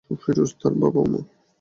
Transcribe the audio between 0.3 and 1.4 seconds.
এবং তার বাবা ও মা।